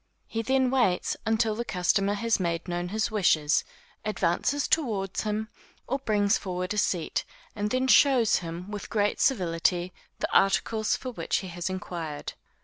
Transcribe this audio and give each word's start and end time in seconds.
He 0.25 0.41
then 0.41 0.71
waits 0.71 1.15
until 1.27 1.53
the 1.53 1.63
customer 1.63 2.15
has 2.15 2.39
made 2.39 2.67
known 2.67 2.87
his 2.89 3.11
wishes, 3.11 3.63
advances 4.03 4.67
toward 4.67 5.15
him, 5.15 5.49
or 5.85 5.99
brings 5.99 6.39
forward 6.39 6.73
a 6.73 6.77
seat, 6.79 7.23
then 7.53 7.87
shows 7.87 8.37
him, 8.37 8.71
with 8.71 8.89
great 8.89 9.19
civility, 9.21 9.93
the 10.17 10.33
articles 10.35 10.95
for 10.95 11.11
which 11.11 11.37
he 11.45 11.49
has 11.49 11.69
inquired. 11.69 12.33